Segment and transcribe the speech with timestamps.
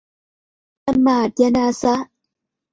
[0.85, 2.07] ละหมาดญะนาซะฮ์